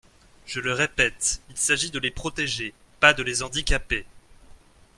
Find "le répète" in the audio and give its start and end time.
0.61-1.43